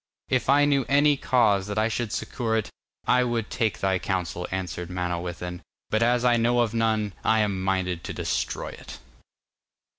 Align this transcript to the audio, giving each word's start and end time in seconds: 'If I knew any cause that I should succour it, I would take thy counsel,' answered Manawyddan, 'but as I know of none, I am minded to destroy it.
'If 0.29 0.49
I 0.49 0.65
knew 0.65 0.83
any 0.89 1.15
cause 1.15 1.67
that 1.67 1.77
I 1.77 1.87
should 1.87 2.11
succour 2.11 2.57
it, 2.57 2.71
I 3.05 3.23
would 3.23 3.51
take 3.51 3.79
thy 3.81 3.99
counsel,' 3.99 4.47
answered 4.49 4.89
Manawyddan, 4.89 5.61
'but 5.91 6.01
as 6.01 6.25
I 6.25 6.37
know 6.37 6.61
of 6.61 6.73
none, 6.73 7.13
I 7.23 7.41
am 7.41 7.63
minded 7.63 8.03
to 8.05 8.13
destroy 8.13 8.69
it. 8.69 8.97